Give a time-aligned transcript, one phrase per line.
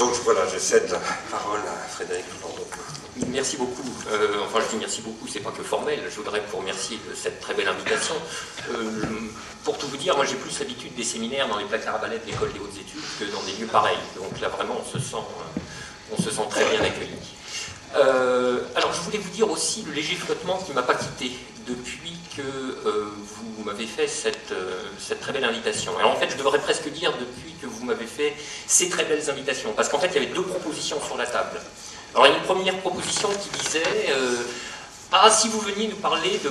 [0.00, 0.98] Donc voilà, je cède la
[1.30, 2.64] parole à Frédéric Landon.
[3.28, 3.84] Merci beaucoup.
[4.10, 6.00] Euh, enfin, je dis merci beaucoup, c'est pas que formel.
[6.08, 8.14] Je voudrais vous remercier de cette très belle invitation.
[8.70, 9.02] Euh,
[9.62, 12.18] pour tout vous dire, moi j'ai plus l'habitude des séminaires dans les placards à balais
[12.18, 13.98] de l'école des hautes études que dans des lieux pareils.
[14.16, 15.60] Donc là, vraiment, on se sent, euh,
[16.16, 17.10] on se sent très bien accueilli.
[18.74, 21.30] alors, je voulais vous dire aussi le léger flottement qui ne m'a pas quitté
[21.66, 22.42] depuis que
[22.82, 24.54] vous m'avez fait cette,
[24.98, 25.92] cette, très belle invitation.
[25.98, 28.34] Alors en fait, je devrais presque dire depuis que vous m'avez fait
[28.66, 31.60] ces très belles invitations, parce qu'en fait, il y avait deux propositions sur la table.
[32.14, 34.36] Alors il y a une première proposition qui disait euh,
[35.12, 36.50] Ah, si vous veniez nous parler de,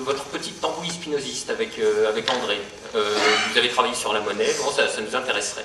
[0.00, 2.58] votre petite tambouille spinoziste avec, euh, avec André,
[2.94, 3.16] euh,
[3.50, 5.64] vous avez travaillé sur la monnaie, bon, ça, nous intéresserait.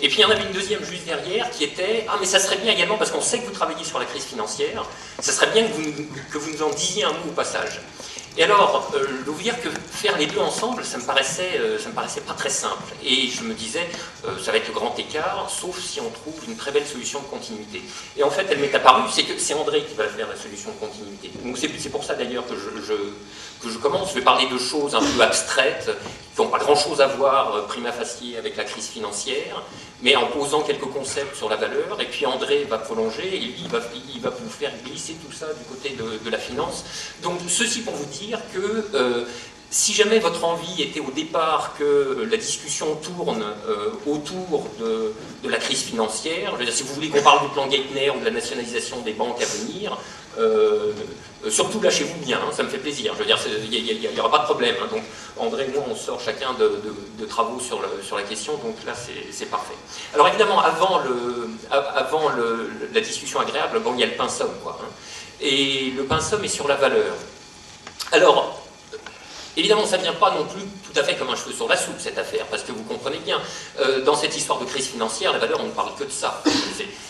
[0.00, 2.40] Et puis il y en avait une deuxième juste derrière qui était Ah, mais ça
[2.40, 4.84] serait bien également, parce qu'on sait que vous travaillez sur la crise financière,
[5.20, 5.82] ça serait bien que vous,
[6.32, 7.80] que vous nous en disiez un mot au passage.
[8.38, 11.88] Et alors, euh, vous dire que faire les deux ensemble, ça me paraissait, euh, ça
[11.88, 12.94] me paraissait pas très simple.
[13.04, 13.84] Et je me disais,
[14.24, 17.18] euh, ça va être le grand écart, sauf si on trouve une très belle solution
[17.18, 17.82] de continuité.
[18.16, 20.70] Et en fait, elle m'est apparue, c'est que c'est André qui va faire la solution
[20.70, 21.32] de continuité.
[21.44, 22.94] Donc c'est pour ça d'ailleurs que je,
[23.60, 24.10] que je commence.
[24.10, 25.90] Je vais parler de choses un peu abstraites,
[26.38, 29.60] qui n'ont pas grand-chose à voir prima facie avec la crise financière,
[30.02, 33.54] mais en posant quelques concepts sur la valeur, et puis André va prolonger, et lui,
[33.58, 33.80] il va,
[34.14, 36.84] il va vous faire glisser tout ça du côté de, la finance.
[37.24, 39.24] Donc, ceci pour vous dire que euh,
[39.70, 45.12] si jamais votre envie était au départ que la discussion tourne euh, autour de,
[45.48, 48.20] la crise financière, je veux dire, si vous voulez qu'on parle du plan Geithner ou
[48.20, 49.98] de la nationalisation des banques à venir,
[50.38, 50.92] euh,
[51.48, 53.12] surtout lâchez-vous bien, hein, ça me fait plaisir.
[53.14, 53.38] Je veux dire,
[53.70, 54.74] il n'y aura pas de problème.
[54.82, 54.88] Hein.
[54.90, 55.02] donc,
[55.36, 57.80] André et moi, on sort chacun de, travaux sur,
[58.16, 58.94] la question, donc là,
[59.30, 59.74] c'est parfait.
[60.14, 61.00] Alors, évidemment, avant,
[62.92, 64.78] la discussion agréable, bon, il y a le somme, quoi.
[64.82, 64.88] Hein.
[65.40, 67.14] et le somme est sur la valeur.
[68.12, 68.67] Alors,
[69.58, 71.76] Évidemment, ça ne vient pas non plus tout à fait comme un cheveu sur la
[71.76, 73.40] soupe, cette affaire, parce que vous comprenez bien,
[73.80, 76.44] euh, dans cette histoire de crise financière, la valeur, on ne parle que de ça.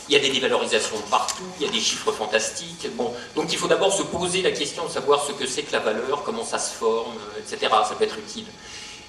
[0.08, 2.88] Il y a des dévalorisations partout, il y a des chiffres fantastiques.
[2.96, 5.72] Bon, donc il faut d'abord se poser la question de savoir ce que c'est que
[5.72, 7.70] la valeur, comment ça se forme, euh, etc.
[7.86, 8.46] Ça peut être utile.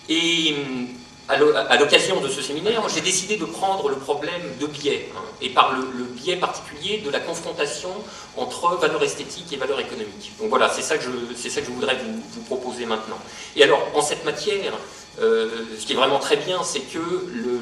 [0.10, 0.90] Et hum,
[1.30, 5.50] à l'occasion de ce séminaire, j'ai décidé de prendre le problème de biais, hein, et
[5.50, 7.92] par le, biais particulier de la confrontation
[8.36, 10.34] entre valeur esthétique et valeur économique.
[10.40, 13.20] Donc voilà, c'est ça, que je, ça que je voudrais vous, proposer maintenant.
[13.56, 14.74] Et alors, en cette matière,
[15.22, 17.00] euh, ce qui est vraiment très bien, c'est que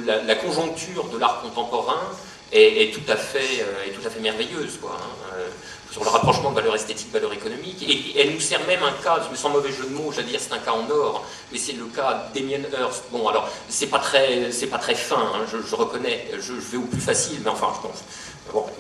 [0.05, 2.01] la, conjoncture de l'art contemporain
[2.53, 4.77] est, tout à fait, euh, est tout à fait merveilleuse.
[4.81, 5.33] Quoi, hein.
[5.35, 5.47] euh,
[6.03, 7.83] le rapprochement de valeur esthétique, valeur économique.
[7.87, 10.53] Et elle nous sert même un cas, sans mauvais jeu de mots, j'allais dire c'est
[10.53, 13.05] un cas en or, mais c'est le cas d'Emien Hurst.
[13.11, 16.81] Bon, alors, c'est pas très, c'est pas très fin, hein, je, reconnais, je, vais au
[16.81, 18.03] plus facile, mais enfin, je pense.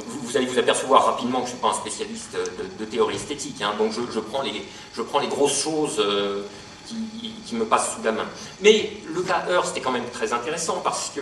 [0.05, 2.37] Vous, allez vous apercevoir rapidement que je ne suis pas un spécialiste
[2.79, 6.43] de, théorie esthétique, hein, donc je, prends les, je prends les grosses choses euh,
[6.87, 8.25] qui, qui, me passent sous la main.
[8.61, 11.21] Mais le cas Hearst est quand même très intéressant parce que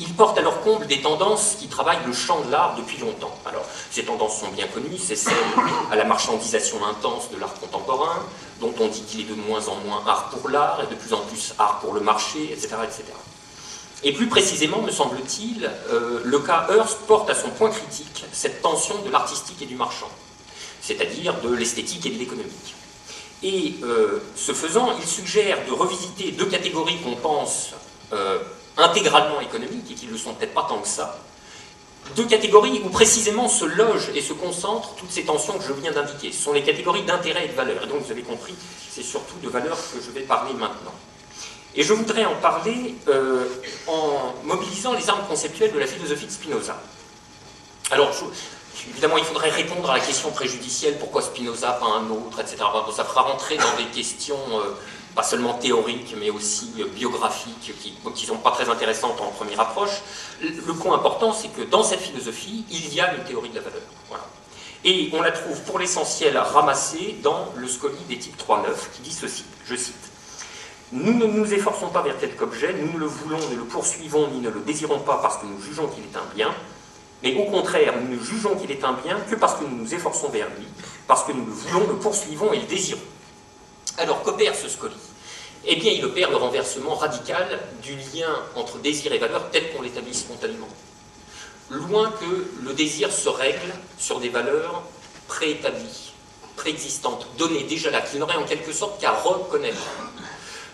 [0.00, 3.36] il porte à leur comble des tendances qui travaillent le champ de l'art depuis longtemps.
[3.46, 5.34] Alors, ces tendances sont bien connues, c'est celle
[5.90, 8.24] à la marchandisation intense de l'art contemporain,
[8.60, 11.12] dont on dit qu'il est de moins en moins art pour l'art et de plus
[11.12, 12.68] en plus art pour le marché, etc.
[12.82, 13.04] etc.
[14.02, 18.62] Et plus précisément, me semble-t-il, euh, le cas Hearst porte à son point critique cette
[18.62, 20.10] tension de l'artistique et du marchand,
[20.80, 22.74] c'est-à-dire de l'esthétique et de l'économique.
[23.42, 27.70] Et euh, ce faisant, il suggère de revisiter deux catégories qu'on pense
[28.12, 28.38] euh,
[28.80, 31.18] intégralement économiques, et qui ne le sont peut-être pas tant que ça,
[32.16, 35.92] deux catégories où précisément se logent et se concentrent toutes ces tensions que je viens
[35.92, 36.32] d'indiquer.
[36.32, 37.84] Ce sont les catégories d'intérêt et de valeur.
[37.84, 38.54] Et donc, vous avez compris,
[38.90, 40.94] c'est surtout de valeur que je vais parler maintenant.
[41.76, 43.44] Et je voudrais en parler euh,
[43.86, 46.76] en mobilisant les armes conceptuelles de la philosophie de Spinoza.
[47.92, 48.10] Alors,
[48.90, 52.56] évidemment, il faudrait répondre à la question préjudicielle pourquoi Spinoza, pas un autre, etc.
[52.94, 54.74] ça fera rentrer dans des questions euh,
[55.14, 59.60] pas seulement théoriques, mais aussi euh, biographiques, qui ne sont pas très intéressantes en première
[59.60, 60.02] approche.
[60.42, 63.62] Le point important, c'est que dans cette philosophie, il y a une théorie de la
[63.62, 63.82] valeur.
[64.82, 69.44] Et on la trouve pour l'essentiel ramassée dans le Scoli d'éthique 3.9, qui dit ceci,
[69.66, 69.94] je cite,
[70.92, 74.28] Nous ne nous efforçons pas vers tel qu'objet, nous ne le voulons, ne le poursuivons,
[74.28, 76.54] ni ne le désirons pas parce que nous jugeons qu'il est un bien,
[77.22, 79.94] mais au contraire, nous ne jugeons qu'il est un bien que parce que nous nous
[79.94, 80.66] efforçons vers lui,
[81.06, 83.00] parce que nous le voulons, le poursuivons et le désirons.
[84.00, 84.94] Alors qu'opère ce scoli
[85.66, 89.82] Eh bien, il opère le renversement radical du lien entre désir et valeur tel qu'on
[89.82, 90.68] l'établit spontanément.
[91.68, 94.84] Loin que le désir se règle sur des valeurs
[95.28, 96.12] préétablies,
[96.56, 99.86] préexistantes, données déjà là, qu'il n'aurait en quelque sorte qu'à reconnaître.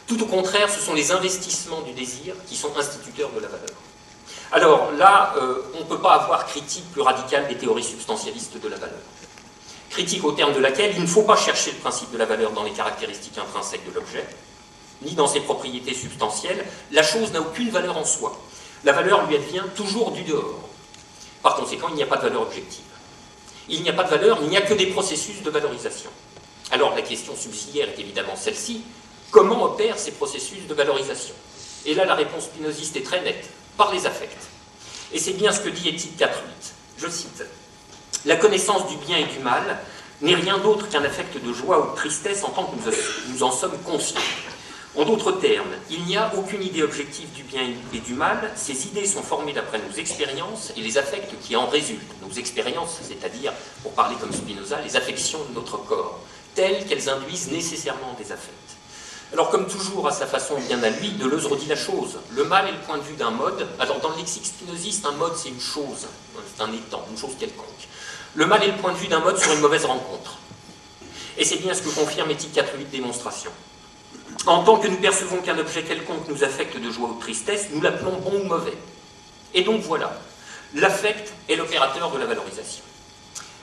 [0.07, 3.77] Tout au contraire, ce sont les investissements du désir qui sont instituteurs de la valeur.
[4.53, 8.69] Alors là, euh, on ne peut pas avoir critique plus radicale des théories substantialistes de
[8.69, 9.01] la valeur
[9.91, 12.53] critique au terme de laquelle il ne faut pas chercher le principe de la valeur
[12.53, 14.27] dans les caractéristiques intrinsèques de l'objet,
[15.03, 16.65] ni dans ses propriétés substantielles.
[16.93, 18.39] La chose n'a aucune valeur en soi.
[18.85, 20.69] La valeur lui advient toujours du dehors.
[21.43, 22.83] Par conséquent, il n'y a pas de valeur objective.
[23.69, 26.11] Il n'y a pas de valeur, il n'y a que des processus de valorisation.
[26.71, 28.83] Alors la question subsidiaire est évidemment celle-ci.
[29.31, 31.35] Comment opèrent ces processus de valorisation?
[31.85, 34.37] Et là, la réponse spinoziste est très nette, par les affects.
[35.13, 36.31] Et c'est bien ce que dit Éthique 4.8.
[36.99, 37.45] Je cite
[38.27, 39.79] La connaissance du bien et du mal
[40.21, 42.91] n'est rien d'autre qu'un affect de joie ou de tristesse en tant que
[43.29, 44.21] nous en sommes conscients.
[44.97, 47.61] En d'autres termes, il n'y a aucune idée objective du bien
[47.95, 51.67] et du mal, ces idées sont formées d'après nos expériences et les affects qui en
[51.67, 52.21] résultent.
[52.21, 53.53] Nos expériences, c'est-à-dire,
[53.85, 56.19] pour parler comme Spinoza, les affections de notre corps,
[56.57, 58.51] telles qu'elles induisent nécessairement des affects.
[59.33, 62.19] Alors, comme toujours, à sa façon bien à lui, Deleuze redit la chose.
[62.33, 63.69] Le mal est le point de vue d'un mode.
[63.79, 66.07] Alors, dans le lexique spinoziste, un mode, c'est une chose,
[66.57, 67.87] c'est un étang, une chose quelconque.
[68.37, 70.37] Le mal est le point de vue d'un mode sur une mauvaise rencontre.
[71.39, 73.51] Et c'est bien ce que confirme Éthique 4.8 démonstration.
[74.47, 77.69] En tant que nous percevons qu'un objet quelconque nous affecte de joie ou de tristesse,
[77.73, 78.77] nous l'appelons bon ou mauvais.
[79.55, 80.21] Et donc voilà,
[80.75, 82.85] l'affect est l'opérateur de la valorisation.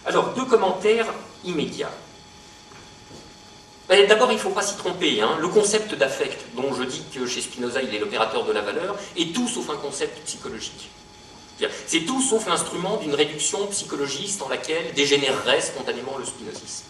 [0.07, 1.13] Alors, deux commentaires
[1.45, 1.91] immédiats.
[3.87, 5.21] Ben, d'abord, il ne faut pas s'y tromper.
[5.21, 5.37] Hein.
[5.39, 8.95] Le concept d'affect, dont je dis que chez Spinoza il est l'opérateur de la valeur,
[9.15, 10.89] est tout sauf un concept psychologique.
[11.87, 16.85] C'est tout sauf l'instrument d'une réduction psychologiste en laquelle dégénérerait spontanément le spinozisme.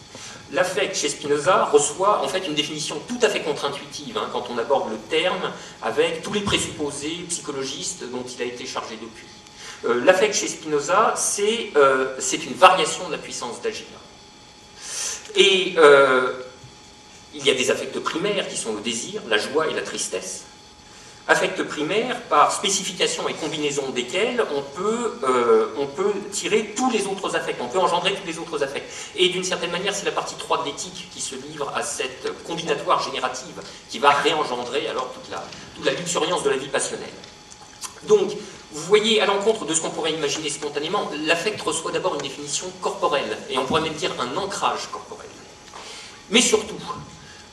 [0.51, 4.57] L'affect chez Spinoza reçoit en fait une définition tout à fait contre-intuitive hein, quand on
[4.57, 9.27] aborde le terme avec tous les présupposés psychologistes dont il a été chargé depuis.
[9.85, 11.15] Euh, l'affect chez Spinoza,
[11.75, 13.87] euh, c'est une variation de la puissance d'agir.
[15.35, 16.33] Et euh,
[17.33, 20.43] il y a des affects primaires qui sont le désir, la joie et la tristesse
[21.27, 27.07] affects primaires, par spécification et combinaison desquels on peut, euh, on peut tirer tous les
[27.07, 28.83] autres affects, on peut engendrer tous les autres affects.
[29.15, 32.43] Et d'une certaine manière, c'est la partie 3 de l'éthique qui se livre à cette
[32.43, 37.07] combinatoire générative qui va réengendrer alors toute la luxuriance de la vie passionnelle.
[38.07, 38.31] Donc,
[38.73, 42.65] vous voyez, à l'encontre de ce qu'on pourrait imaginer spontanément, l'affect reçoit d'abord une définition
[42.81, 45.27] corporelle, et on pourrait même dire un ancrage corporel.
[46.31, 46.79] Mais surtout,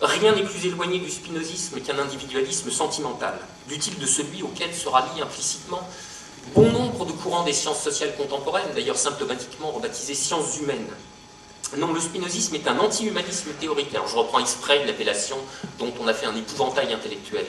[0.02, 3.38] Rien n'est plus éloigné du spinozisme qu'un individualisme sentimental,
[3.68, 5.86] du type de celui auquel se rallient implicitement
[6.54, 10.88] bon nombre de courants des sciences sociales contemporaines, d'ailleurs symptomatiquement rebaptisés sciences humaines.
[11.76, 13.94] Non, le spinozisme est un anti-humanisme théorique.
[13.94, 15.36] Alors je reprends exprès l'appellation
[15.78, 17.46] dont on a fait un épouvantail intellectuel.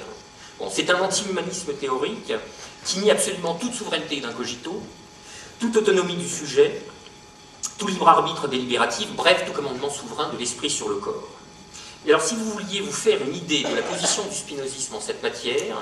[0.70, 2.34] C'est un anti-humanisme théorique
[2.86, 4.82] qui nie absolument toute souveraineté d'un cogito,
[5.60, 6.84] toute autonomie du sujet,
[7.78, 11.30] tout libre arbitre délibératif, bref, tout commandement souverain de l'esprit sur le corps.
[12.08, 15.22] Alors, si vous vouliez vous faire une idée de la position du spinozisme en cette
[15.22, 15.78] matière,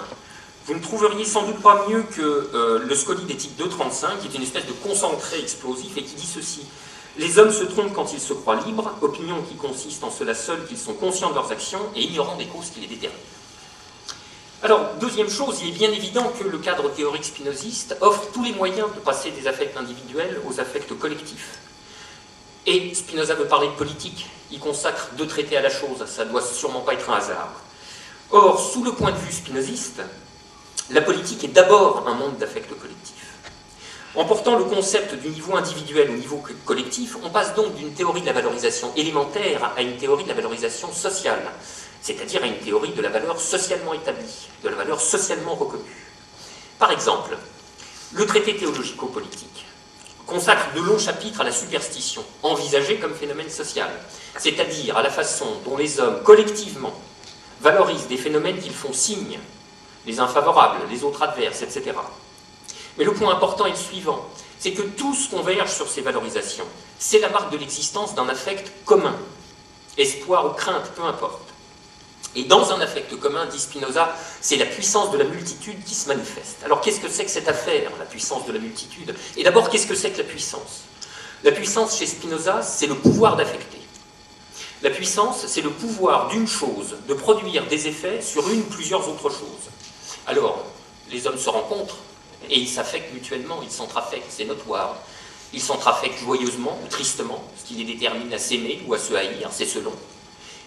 [0.65, 4.35] vous ne trouveriez sans doute pas mieux que euh, le Scoli d'éthique 235, qui est
[4.35, 6.65] une espèce de concentré explosif et qui dit ceci.
[7.17, 10.65] Les hommes se trompent quand ils se croient libres, opinion qui consiste en cela seul
[10.67, 13.23] qu'ils sont conscients de leurs actions et ignorants des causes qui les déterminent.
[14.61, 18.51] Alors, deuxième chose, il est bien évident que le cadre théorique spinoziste offre tous les
[18.51, 21.59] moyens de passer des affects individuels aux affects collectifs.
[22.71, 26.29] Et Spinoza veut parler de politique, il consacre deux traités à la chose, ça ne
[26.29, 27.51] doit sûrement pas être un hasard.
[28.29, 30.03] Or, sous le point de vue spinoziste,
[30.91, 33.33] la politique est d'abord un monde d'affects collectifs.
[34.13, 38.21] En portant le concept du niveau individuel au niveau collectif, on passe donc d'une théorie
[38.21, 41.41] de la valorisation élémentaire à une théorie de la valorisation sociale,
[42.03, 46.05] c'est-à-dire à une théorie de la valeur socialement établie, de la valeur socialement reconnue.
[46.77, 47.35] Par exemple,
[48.13, 49.65] le traité théologico-politique
[50.29, 53.89] consacre de longs chapitres à la superstition, envisagée comme phénomène social,
[54.37, 56.93] c'est-à-dire à la façon dont les hommes collectivement
[57.61, 59.39] valorisent des phénomènes qu'ils font signe,
[60.05, 61.91] les infavorables, les autres adverses, etc.
[62.97, 64.83] Mais le point important est le suivant, c'est que
[65.31, 66.65] qu'on verge sur ces valorisations,
[66.99, 69.15] c'est la marque de l'existence d'un affect commun,
[69.97, 71.48] espoir ou crainte, peu importe.
[72.35, 76.07] Et dans un affect commun, dit Spinoza, c'est la puissance de la multitude qui se
[76.07, 76.57] manifeste.
[76.63, 79.15] Alors qu'est-ce que c'est que cette affaire, la puissance de la multitude?
[79.35, 80.83] Et d'abord, qu'est-ce que c'est que la puissance?
[81.43, 83.79] La puissance chez Spinoza, c'est le pouvoir d'affecter.
[84.81, 89.09] La puissance, c'est le pouvoir d'une chose de produire des effets sur une ou plusieurs
[89.09, 89.69] autres choses.
[90.27, 90.65] Alors,
[91.11, 91.97] les hommes se rencontrent
[92.49, 94.95] et ils s'affectent mutuellement, ils s'entrafectent, c'est notoire.
[95.51, 99.49] Ils s'entrafectent joyeusement ou tristement, ce qui les détermine à s'aimer ou à se haïr,
[99.51, 99.91] c'est selon.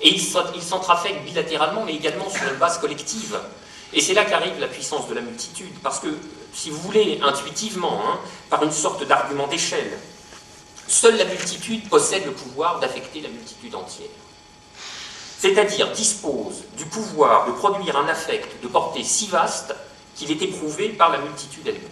[0.03, 3.39] Et ils s'entrafectent bilatéralement, mais également sur une base collective.
[3.93, 6.09] Et c'est là qu'arrive la puissance de la multitude, parce que,
[6.53, 8.19] si vous voulez, intuitivement, hein,
[8.51, 9.99] par une sorte d'argument d'échelle,
[10.89, 14.09] seule la multitude possède le pouvoir d'affecter la multitude entière.
[15.39, 19.75] C'est-à-dire dispose du pouvoir de produire un affect de portée si vaste
[20.15, 21.83] qu'il est éprouvé par la multitude elle-même.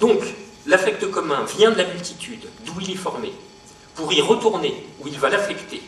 [0.00, 0.22] Donc,
[0.66, 3.32] l'affect commun vient de la multitude, d'où il est formé,
[3.94, 5.82] pour y retourner, où il va l'affecter,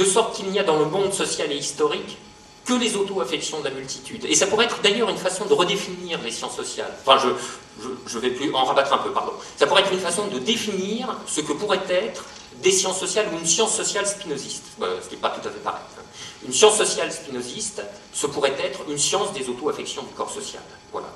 [0.00, 2.16] de sorte qu'il n'y a dans le monde social et historique
[2.64, 4.24] que les auto-affections de la multitude.
[4.24, 6.92] Et ça pourrait être d'ailleurs une façon de redéfinir les sciences sociales.
[7.04, 9.32] Enfin, je, je, vais plus en rabattre un peu, pardon.
[9.58, 12.24] Ça pourrait être une façon de définir ce que pourrait être
[12.62, 15.58] des sciences sociales ou une science sociale spinoziste, ce qui n'est pas tout à fait
[15.62, 15.82] pareil.
[15.98, 16.02] Hein.
[16.46, 20.62] Une science sociale spinoziste, ce pourrait être une science des auto-affections du corps social.
[20.92, 21.08] Voilà.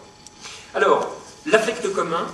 [0.75, 1.11] Alors,
[1.47, 2.27] l'affect commun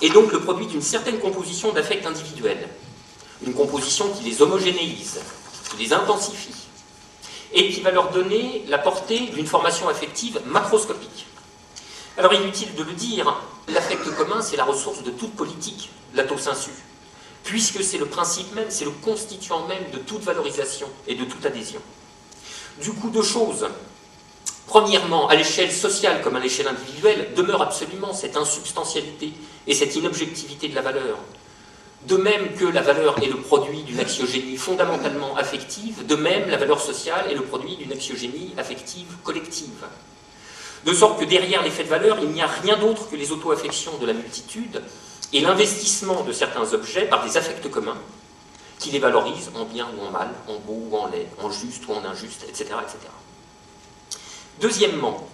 [0.00, 2.68] est donc le produit d'une certaine composition d'affects individuels,
[3.46, 5.20] une composition qui les homogénéise,
[5.70, 6.54] qui les intensifie,
[7.52, 11.26] et qui va leur donner la portée d'une formation affective macroscopique.
[12.16, 16.70] Alors inutile de le dire, l'affect commun, c'est la ressource de toute politique, lato sensu,
[17.44, 21.44] puisque c'est le principe même, c'est le constituant même de toute valorisation et de toute
[21.46, 21.80] adhésion.
[22.82, 23.66] Du coup, deux choses.
[24.66, 29.32] Premièrement, à l'échelle sociale comme à l'échelle individuelle, demeure absolument cette insubstantialité
[29.66, 31.16] et cette inobjectivité de la valeur.
[32.06, 36.56] De même que la valeur est le produit d'une axiogénie fondamentalement affective, de même la
[36.56, 39.84] valeur sociale est le produit d'une axiogénie affective collective.
[40.84, 43.98] De sorte que derrière l'effet de valeur, il n'y a rien d'autre que les auto-affections
[43.98, 44.82] de la multitude
[45.32, 47.98] et l'investissement de certains objets par des affects communs
[48.78, 51.86] qui les valorisent en bien ou en mal, en beau ou en laid, en juste
[51.88, 52.66] ou en injuste, etc.
[52.80, 52.98] etc.
[54.60, 55.28] Deuxièmement,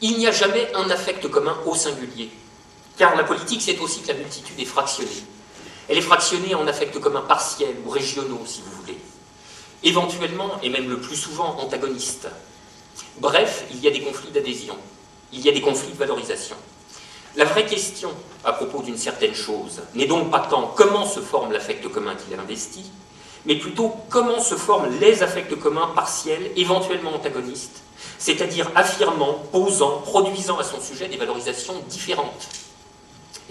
[0.00, 2.30] il n'y a jamais un affect commun au singulier,
[2.98, 5.08] car la politique, c'est aussi que la multitude est fractionnée.
[5.88, 8.98] Elle est fractionnée en affects communs partiels ou régionaux, si vous voulez.
[9.82, 12.28] Éventuellement, et même le plus souvent, antagonistes.
[13.20, 14.76] Bref, il y a des conflits d'adhésion,
[15.32, 16.56] il y a des conflits de valorisation.
[17.36, 18.10] La vraie question
[18.44, 22.38] à propos d'une certaine chose n'est donc pas tant comment se forme l'affect commun qu'il
[22.38, 22.90] investi,
[23.46, 27.82] mais plutôt comment se forment les affects communs partiels, éventuellement antagonistes,
[28.18, 32.48] c'est-à-dire affirmant, posant, produisant à son sujet des valorisations différentes.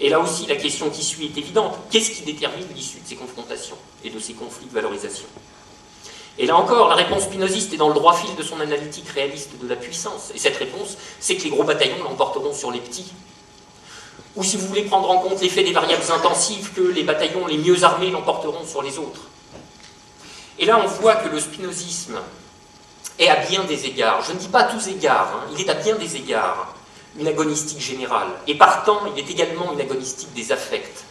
[0.00, 1.76] Et là aussi, la question qui suit est évidente.
[1.90, 5.26] Qu'est-ce qui détermine l'issue de ces confrontations et de ces conflits de valorisation?
[6.38, 9.58] Et là encore, la réponse spinoziste est dans le droit fil de son analytique réaliste
[9.60, 10.30] de la puissance.
[10.34, 13.12] Et cette réponse, c'est que les gros bataillons l'emporteront sur les petits.
[14.36, 17.58] Ou si vous voulez prendre en compte l'effet des variables intensives, que les bataillons les
[17.58, 19.22] mieux armés l'emporteront sur les autres.
[20.60, 22.20] Et là, on voit que le spinozisme
[23.18, 25.68] est à bien des égards, je ne dis pas à tous égards, hein, il est
[25.68, 26.72] à bien des égards
[27.18, 28.28] une agonistique générale.
[28.46, 31.04] Et partant, il est également une agonistique des affects.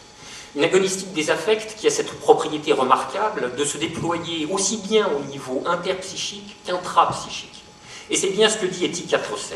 [0.56, 5.20] Une agonistique des affects qui a cette propriété remarquable de se déployer aussi bien au
[5.24, 7.62] niveau interpsychique qu'intrapsychique.
[8.10, 9.54] Et c'est bien ce que dit Éthique 4.7.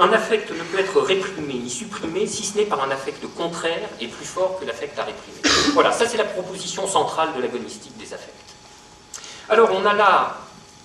[0.00, 3.88] Un affect ne peut être réprimé ni supprimé si ce n'est par un affect contraire
[4.00, 5.38] et plus fort que l'affect à réprimer.
[5.72, 8.32] Voilà, ça c'est la proposition centrale de l'agonistique des affects.
[9.48, 10.38] Alors on a là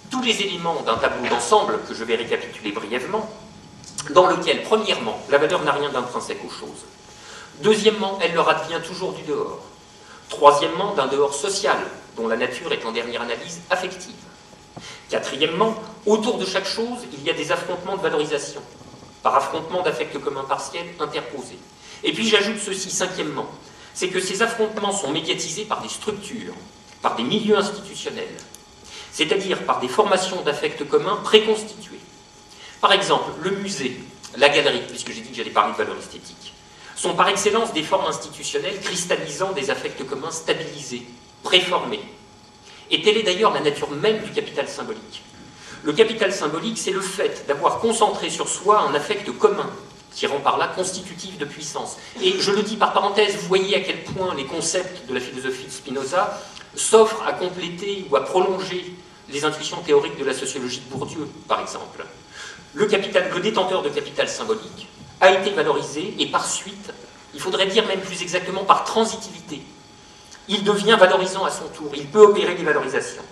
[0.10, 3.29] tous les éléments d'un tableau d'ensemble que je vais récapituler brièvement
[4.12, 6.86] dans lequel, premièrement, la valeur n'a rien d'intrinsèque aux choses.
[7.62, 9.60] Deuxièmement, elle leur advient toujours du dehors.
[10.29, 11.77] Troisièmement, d'un dehors social,
[12.17, 14.15] dont la nature est en dernière analyse affective.
[15.10, 18.62] Quatrièmement, autour de chaque chose, il y a des affrontements de valorisation,
[19.22, 21.60] par affrontement d'affects communs partiels interposés.
[22.03, 23.48] Et puis j'ajoute ceci, cinquièmement,
[23.93, 26.55] c'est que ces affrontements sont médiatisés par des structures,
[27.01, 28.38] par des milieux institutionnels,
[29.12, 32.00] c'est-à-dire par des formations d'affects communs préconstituées.
[32.84, 33.98] Par exemple, le musée,
[34.36, 36.54] la galerie, puisque j'ai dit que j'allais parler de valeur esthétique,
[36.98, 41.08] sont par excellence des formes institutionnelles cristallisant des affects communs stabilisés,
[41.44, 42.02] préformés.
[42.92, 45.24] Et telle est d'ailleurs la nature même du capital symbolique.
[45.84, 49.70] Le capital symbolique, c'est le fait d'avoir concentré sur soi un affect commun,
[50.13, 51.96] qui rend par là constitutif de puissance.
[52.22, 55.22] Et je le dis par parenthèse, vous voyez à quel point les concepts de la
[55.22, 56.38] philosophie de Spinoza
[56.75, 58.94] s'offrent à compléter ou à prolonger
[59.30, 62.04] les intuitions théoriques de la sociologie de Bourdieu, par exemple
[62.74, 64.88] le, capital, le détenteur de capital symbolique
[65.22, 66.92] a été valorisé et par suite,
[67.34, 69.62] il faudrait dire même plus exactement par transitivité,
[70.48, 73.24] il devient valorisant à son tour, il peut opérer des valorisations.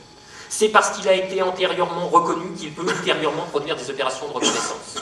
[0.50, 5.00] C'est parce qu'il a été antérieurement reconnu qu'il peut ultérieurement produire des opérations de reconnaissance.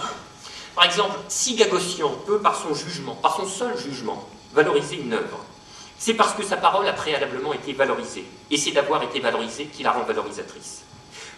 [0.75, 5.43] Par exemple, si Gagossian peut, par son jugement, par son seul jugement, valoriser une œuvre,
[5.97, 8.25] c'est parce que sa parole a préalablement été valorisée.
[8.49, 10.83] Et c'est d'avoir été valorisée qui la rend valorisatrice.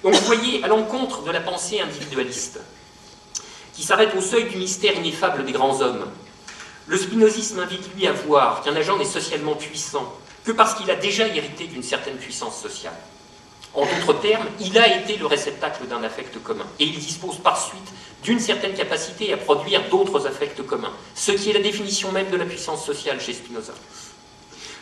[0.03, 2.59] Donc vous voyez, à l'encontre de la pensée individualiste,
[3.83, 6.05] s'arrête au seuil du mystère ineffable des grands hommes.
[6.87, 10.95] Le spinozisme invite lui à voir qu'un agent n'est socialement puissant que parce qu'il a
[10.95, 12.95] déjà hérité d'une certaine puissance sociale.
[13.73, 17.61] En d'autres termes, il a été le réceptacle d'un affect commun et il dispose par
[17.61, 17.79] suite
[18.23, 22.37] d'une certaine capacité à produire d'autres affects communs, ce qui est la définition même de
[22.37, 23.73] la puissance sociale chez Spinoza.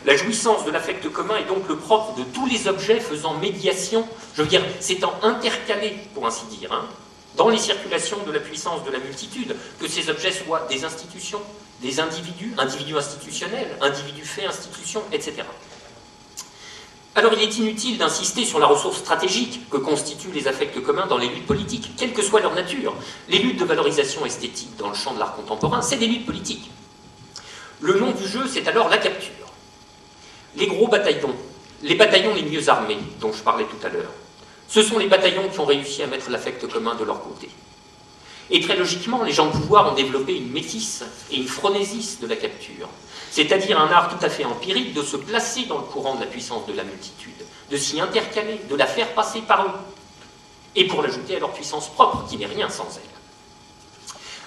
[0.05, 4.07] La jouissance de l'affect commun est donc le propre de tous les objets faisant médiation,
[4.33, 6.85] je veux dire, s'étant intercalés, pour ainsi dire, hein,
[7.35, 11.41] dans les circulations de la puissance de la multitude, que ces objets soient des institutions,
[11.81, 15.43] des individus, individus institutionnels, individus faits, institutions, etc.
[17.15, 21.17] Alors il est inutile d'insister sur la ressource stratégique que constituent les affects communs dans
[21.17, 22.93] les luttes politiques, quelle que soit leur nature.
[23.27, 26.69] Les luttes de valorisation esthétique dans le champ de l'art contemporain, c'est des luttes politiques.
[27.81, 29.31] Le nom du jeu, c'est alors la capture.
[30.55, 31.35] Les gros bataillons,
[31.81, 34.11] les bataillons les mieux armés, dont je parlais tout à l'heure,
[34.69, 37.49] ce sont les bataillons qui ont réussi à mettre l'affect commun de leur côté.
[38.51, 42.27] Et très logiquement, les gens de pouvoir ont développé une métisse et une phronésis de
[42.27, 42.87] la capture,
[43.31, 46.27] c'est-à-dire un art tout à fait empirique de se placer dans le courant de la
[46.27, 49.71] puissance de la multitude, de s'y intercaler, de la faire passer par eux,
[50.75, 53.19] et pour l'ajouter à leur puissance propre, qui n'est rien sans elle.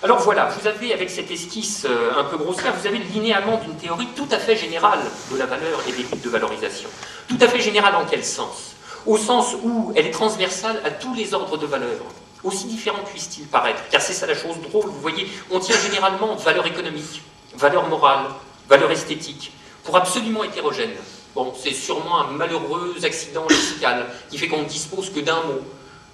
[0.05, 3.59] Alors voilà, vous avez avec cette esquisse euh, un peu grossière, vous avez le linéament
[3.59, 4.99] d'une théorie tout à fait générale
[5.31, 6.88] de la valeur et des buts de valorisation.
[7.29, 8.75] Tout à fait générale en quel sens?
[9.06, 11.99] Au sens où elle est transversale à tous les ordres de valeur,
[12.44, 13.82] aussi différents puissent-ils paraître.
[13.90, 17.23] Car c'est ça la chose drôle, vous voyez, on tient généralement valeur économique,
[17.56, 18.26] valeur morale,
[18.68, 19.52] valeur esthétique,
[19.85, 20.92] pour absolument hétérogène.
[21.35, 25.62] Bon, c'est sûrement un malheureux accident lexical qui fait qu'on ne dispose que d'un mot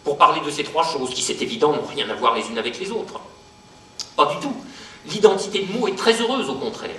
[0.05, 2.59] pour parler de ces trois choses, qui c'est évident n'ont rien à voir les unes
[2.59, 3.21] avec les autres.
[4.17, 4.55] Pas du tout.
[5.07, 6.91] L'identité de mots est très heureuse, au contraire.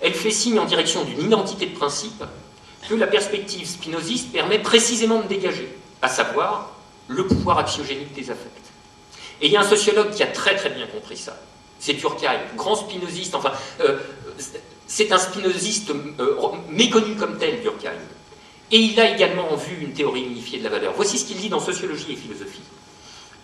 [0.00, 2.24] Elle fait signe en direction d'une identité de principe
[2.88, 5.68] que la perspective spinoziste permet précisément de dégager,
[6.00, 6.72] à savoir
[7.08, 8.48] le pouvoir axiogénique des affects.
[9.40, 11.36] Et il y a un sociologue qui a très très bien compris ça.
[11.78, 13.98] C'est Durkheim, grand spinoziste, enfin, euh,
[14.86, 16.36] c'est un spinoziste euh,
[16.70, 17.98] méconnu comme tel, Durkheim.
[18.70, 20.92] Et il a également en vue une théorie unifiée de la valeur.
[20.96, 22.62] Voici ce qu'il dit dans Sociologie et philosophie.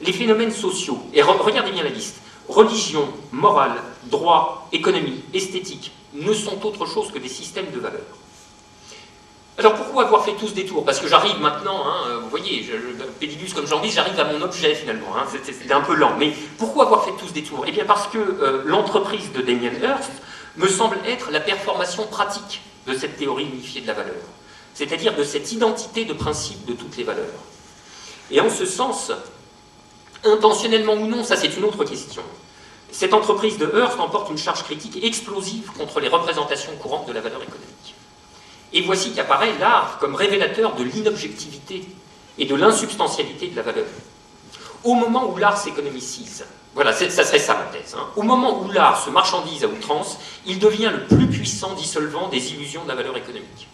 [0.00, 2.16] Les phénomènes sociaux, et regardez bien la liste,
[2.48, 8.00] religion, morale, droit, économie, esthétique, ne sont autre chose que des systèmes de valeurs.
[9.58, 12.62] Alors pourquoi avoir fait tout ce détour Parce que j'arrive maintenant, hein, euh, vous voyez,
[12.62, 16.14] je, comme j'en dis, j'arrive à mon objet finalement, hein, c'était un peu lent.
[16.18, 19.72] Mais pourquoi avoir fait tout ce détour Eh bien parce que euh, l'entreprise de Damien
[19.82, 20.12] Hirst
[20.56, 24.14] me semble être la performation pratique de cette théorie unifiée de la valeur,
[24.74, 27.26] c'est-à-dire de cette identité de principe de toutes les valeurs.
[28.30, 29.10] Et en ce sens,
[30.24, 32.22] Intentionnellement ou non, ça c'est une autre question.
[32.90, 37.20] Cette entreprise de Hearst emporte une charge critique explosive contre les représentations courantes de la
[37.20, 37.68] valeur économique.
[38.72, 41.84] Et voici qu'apparaît l'art comme révélateur de l'inobjectivité
[42.38, 43.86] et de l'insubstantialité de la valeur.
[44.84, 48.06] Au moment où l'art s'économicise, voilà, ça serait ça ma thèse, hein.
[48.14, 52.52] au moment où l'art se marchandise à outrance, il devient le plus puissant dissolvant des
[52.52, 53.68] illusions de la valeur économique.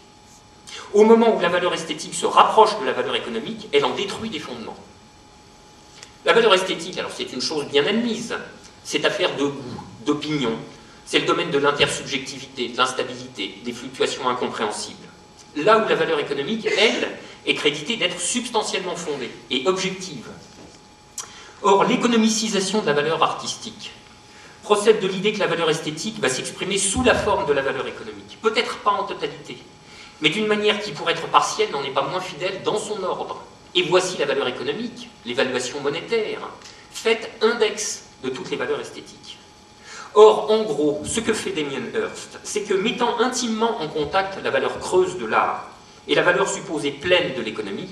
[0.93, 4.29] Au moment où la valeur esthétique se rapproche de la valeur économique, elle en détruit
[4.29, 4.77] des fondements.
[6.25, 8.35] La valeur esthétique, alors c'est une chose bien admise,
[8.83, 10.53] c'est affaire de goût, d'opinion,
[11.05, 15.07] c'est le domaine de l'intersubjectivité, de l'instabilité, des fluctuations incompréhensibles.
[15.55, 17.09] Là où la valeur économique, elle,
[17.45, 20.27] est créditée d'être substantiellement fondée et objective.
[21.61, 23.91] Or, l'économicisation de la valeur artistique
[24.63, 27.87] procède de l'idée que la valeur esthétique va s'exprimer sous la forme de la valeur
[27.87, 28.39] économique.
[28.41, 29.57] Peut-être pas en totalité,
[30.21, 33.43] mais d'une manière qui, pour être partielle, n'en est pas moins fidèle dans son ordre.
[33.75, 36.39] Et voici la valeur économique, l'évaluation monétaire,
[36.91, 39.34] faite index de toutes les valeurs esthétiques.
[40.15, 44.49] Or, en gros, ce que fait Damien Hirst, c'est que mettant intimement en contact la
[44.49, 45.65] valeur creuse de l'art
[46.07, 47.89] et la valeur supposée pleine de l'économie,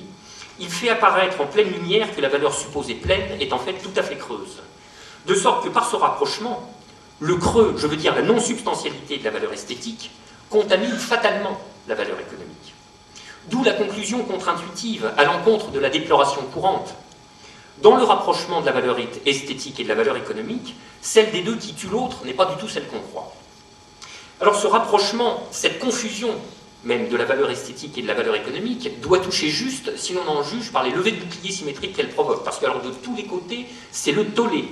[0.57, 3.91] il fait apparaître en pleine lumière que la valeur supposée pleine est en fait tout
[3.97, 4.62] à fait creuse.
[5.27, 6.73] De sorte que par ce rapprochement,
[7.19, 10.12] le creux, je veux dire la non-substantialité de la valeur esthétique,
[10.49, 11.59] contamine fatalement
[11.89, 12.73] la valeur économique.
[13.49, 16.93] D'où la conclusion contre-intuitive à l'encontre de la déploration courante.
[17.81, 21.55] Dans le rapprochement de la valeur esthétique et de la valeur économique, celle des deux
[21.55, 23.33] qui tue l'autre n'est pas du tout celle qu'on croit.
[24.39, 26.29] Alors ce rapprochement, cette confusion
[26.83, 30.27] même de la valeur esthétique et de la valeur économique, doit toucher juste si l'on
[30.27, 32.43] en juge par les levées de boucliers symétriques qu'elle provoque.
[32.43, 34.65] Parce que alors, de tous les côtés, c'est le tollé.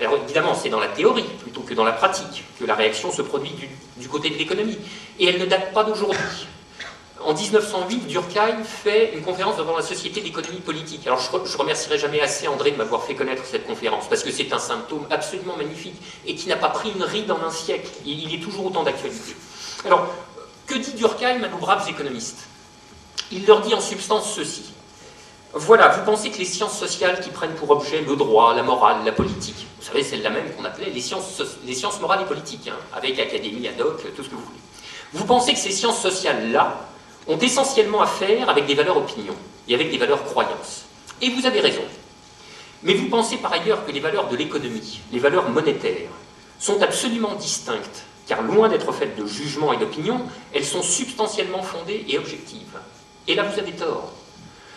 [0.00, 3.22] Alors évidemment, c'est dans la théorie plutôt que dans la pratique que la réaction se
[3.22, 4.78] produit du, du côté de l'économie.
[5.18, 6.46] Et elle ne date pas d'aujourd'hui.
[7.24, 11.06] En 1908, Durkheim fait une conférence devant la Société d'économie politique.
[11.06, 14.30] Alors je, ne remercierai jamais assez André de m'avoir fait connaître cette conférence, parce que
[14.30, 17.90] c'est un symptôme absolument magnifique et qui n'a pas pris une ride en un siècle.
[18.06, 19.34] Il, est toujours autant d'actualité.
[19.84, 20.06] Alors,
[20.66, 22.46] que dit Durkheim à nos braves économistes?
[23.32, 24.72] Il leur dit en substance ceci.
[25.54, 28.98] Voilà, vous pensez que les sciences sociales qui prennent pour objet le droit, la morale,
[29.04, 32.26] la politique, vous savez, c'est la même qu'on appelait les sciences, les sciences morales et
[32.26, 34.58] politiques, hein, avec académie, ad hoc, tout ce que vous voulez.
[35.12, 36.88] Vous pensez que ces sciences sociales-là,
[37.28, 39.36] ont essentiellement à faire avec des valeurs opinions
[39.68, 40.86] et avec des valeurs croyances.
[41.20, 41.82] Et vous avez raison.
[42.82, 46.10] Mais vous pensez par ailleurs que les valeurs de l'économie, les valeurs monétaires,
[46.58, 50.22] sont absolument distinctes, car loin d'être faites de jugements et d'opinions,
[50.54, 52.78] elles sont substantiellement fondées et objectives.
[53.26, 54.12] Et là, vous avez tort.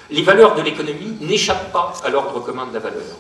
[0.10, 3.16] Les valeurs de l'économie n'échappent pas à l'ordre commun de la valeur.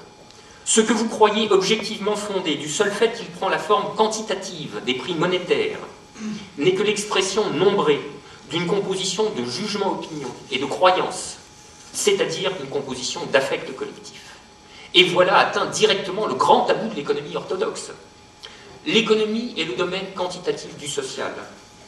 [0.66, 4.94] Ce que vous croyez objectivement fondé du seul fait qu'il prend la forme quantitative des
[4.96, 5.80] prix monétaires
[6.58, 8.02] n'est que l'expression nombrée
[8.52, 11.38] d'une composition de jugement-opinion et de croyance,
[11.94, 14.22] c'est-à-dire une composition d'affect collectif.
[14.94, 17.92] Et voilà atteint directement le grand tabou de l'économie orthodoxe.
[18.86, 21.34] L'économie est le domaine quantitatif du social.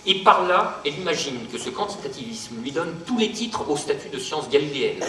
[0.06, 4.10] Et par là, elle imagine que ce quantitativisme lui donne tous les titres au statut
[4.10, 5.04] de science galiléenne.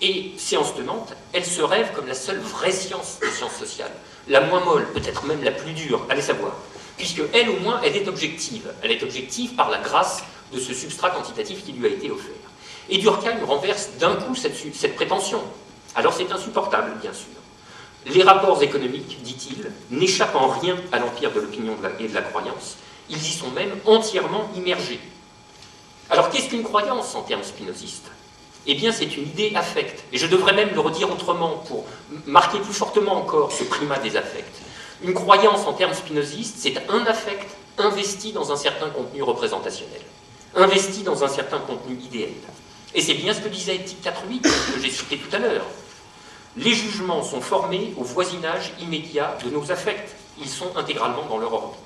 [0.00, 3.92] Et, séance tenante, elle se rêve comme la seule vraie science des sciences sociales.
[4.28, 6.52] La moins molle, peut-être même la plus dure, allez savoir.
[6.96, 8.72] Puisque elle, au moins, elle est objective.
[8.82, 12.32] Elle est objective par la grâce de ce substrat quantitatif qui lui a été offert.
[12.88, 15.40] Et Durkheim renverse d'un coup cette, cette prétention.
[15.94, 17.26] Alors c'est insupportable, bien sûr.
[18.06, 22.76] Les rapports économiques, dit-il, n'échappent en rien à l'empire de l'opinion et de la croyance.
[23.08, 25.00] Ils y sont même entièrement immergés.
[26.10, 28.10] Alors qu'est-ce qu'une croyance en termes spinozistes?
[28.66, 30.04] Eh bien c'est une idée affecte.
[30.12, 31.84] Et je devrais même le redire autrement pour
[32.26, 34.44] marquer plus fortement encore ce primat des affects.
[35.02, 40.00] Une croyance en termes spinozistes, c'est un affect investi dans un certain contenu représentationnel,
[40.54, 42.30] investi dans un certain contenu idéal.
[42.94, 45.66] Et c'est bien ce que disait Éthique 4.8 que j'ai cité tout à l'heure.
[46.56, 50.14] Les jugements sont formés au voisinage immédiat de nos affects.
[50.38, 51.78] Ils sont intégralement dans leur orbite.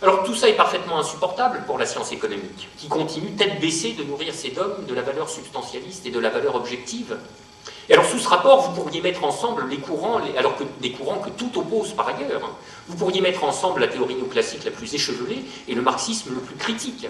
[0.00, 4.02] Alors tout ça est parfaitement insupportable pour la science économique, qui continue tête baissée de
[4.02, 7.16] nourrir ses dogmes de la valeur substantialiste et de la valeur objective.
[7.88, 11.18] Et alors sous ce rapport, vous pourriez mettre ensemble les courants, alors que des courants
[11.18, 12.44] que tout oppose par ailleurs.
[12.44, 12.50] Hein.
[12.88, 16.56] Vous pourriez mettre ensemble la théorie néoclassique la plus échevelée et le marxisme le plus
[16.56, 17.06] critique.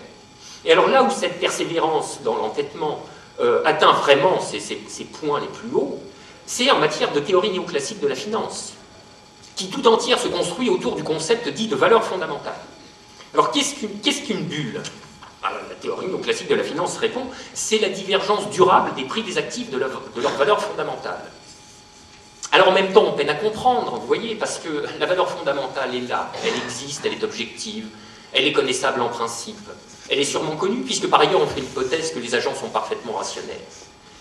[0.65, 3.05] Et alors là où cette persévérance dans l'entêtement
[3.41, 4.61] euh, atteint vraiment ses,
[5.05, 5.99] points les plus hauts,
[6.47, 8.75] c'est en matière de théorie néoclassique de la finance,
[9.57, 12.59] qui tout entière se construit autour du concept dit de valeur fondamentale.
[13.35, 13.75] Alors qu'est-ce
[14.23, 14.83] qu'une bulle?
[15.43, 19.39] Ah, La théorie néoclassique de la finance répond, c'est la divergence durable des prix des
[19.39, 21.19] actifs de, de leur valeur fondamentale.
[22.53, 25.95] Alors en même temps, on peine à comprendre, vous voyez, parce que la valeur fondamentale
[25.95, 27.87] est là, elle existe, elle est objective,
[28.35, 29.59] elle est connaissable en principe.
[30.11, 33.13] Elle est sûrement connue, puisque par ailleurs on fait l'hypothèse que les agents sont parfaitement
[33.13, 33.57] rationnels.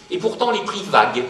[0.10, 1.24] Et pourtant les prix vaguent,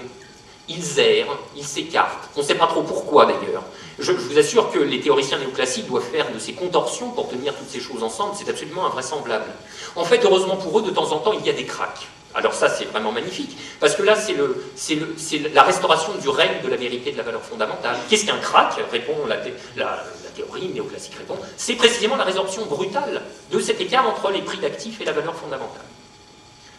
[0.68, 2.30] ils errent, ils s'écartent.
[2.36, 3.64] On ne sait pas trop pourquoi d'ailleurs.
[4.00, 7.70] Je, vous assure que les théoriciens néoclassiques doivent faire de ces contorsions pour tenir toutes
[7.70, 9.52] ces choses ensemble, c'est absolument invraisemblable.
[9.96, 12.08] En fait, heureusement pour eux, de temps en temps, il y a des cracks.
[12.34, 16.78] Alors ça, c'est vraiment magnifique, parce que là, c'est la restauration du règne de la
[16.78, 17.98] vérité de la valeur fondamentale.
[18.10, 18.76] Qu'est-ce qu'un crack?
[18.90, 19.36] Répond la,
[19.76, 24.58] la, théorie néoclassique répond, c'est précisément la résorption brutale de cet écart entre les prix
[24.58, 25.86] d'actifs et la valeur fondamentale.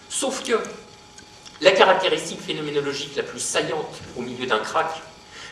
[0.09, 0.61] Sauf que
[1.61, 5.01] la caractéristique phénoménologique la plus saillante au milieu d'un crack,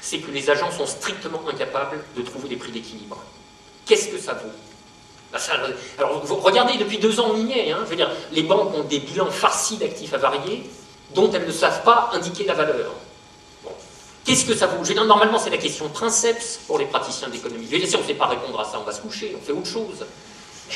[0.00, 3.22] c'est que les agents sont strictement incapables de trouver des prix d'équilibre.
[3.86, 4.50] Qu'est-ce que ça vaut?
[5.32, 5.38] Bah,
[5.98, 7.70] alors, regardez, depuis deux ans, on y est.
[7.70, 7.80] Hein.
[7.84, 10.68] je veux dire, les banques ont des bilans farcis d'actifs avariés
[11.14, 12.92] dont elles ne savent pas indiquer la valeur.
[14.24, 17.66] Qu'est-ce que ça je Normalement, c'est la question princeps pour les praticiens d'économie.
[17.70, 19.52] Je si on ne sait pas répondre à ça, on va se coucher, on fait
[19.52, 20.04] autre chose.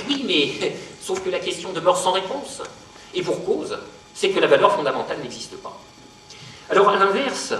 [0.08, 2.62] oui, mais sauf que la question demeure sans réponse.
[3.14, 3.76] Et pour cause,
[4.14, 5.78] c'est que la valeur fondamentale n'existe pas.
[6.70, 7.52] Alors, à l'inverse,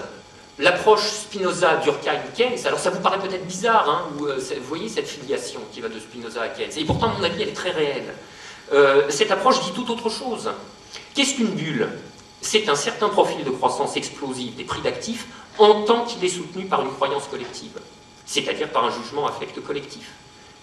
[0.59, 5.09] l'approche Spinoza, Durkheim, Keynes, alors ça vous paraît peut-être bizarre, hein, euh, vous, voyez cette
[5.09, 7.71] filiation qui va de Spinoza à Keynes, et pourtant, à mon avis, elle est très
[7.71, 8.15] réelle.
[8.73, 10.51] Euh, cette approche dit tout autre chose.
[11.15, 11.89] Qu'est-ce qu'une bulle?
[12.47, 15.27] C'est un certain profil de croissance explosive des prix d'actifs
[15.59, 17.81] en tant qu'il est soutenu par une croyance collective,
[18.27, 20.13] c'est-à-dire par un jugement affect collectif.